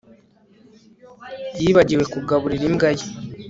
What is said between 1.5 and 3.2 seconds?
Yibagiwe kugaburira imbwa ye